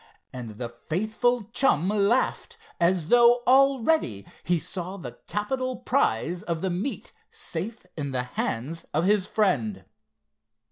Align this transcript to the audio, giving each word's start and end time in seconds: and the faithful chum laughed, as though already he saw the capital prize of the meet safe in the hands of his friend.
and 0.33 0.57
the 0.57 0.67
faithful 0.67 1.43
chum 1.53 1.87
laughed, 1.87 2.57
as 2.79 3.09
though 3.09 3.43
already 3.45 4.25
he 4.43 4.57
saw 4.57 4.97
the 4.97 5.19
capital 5.27 5.75
prize 5.75 6.41
of 6.41 6.61
the 6.61 6.71
meet 6.71 7.13
safe 7.29 7.85
in 7.95 8.11
the 8.11 8.23
hands 8.23 8.83
of 8.95 9.05
his 9.05 9.27
friend. 9.27 9.85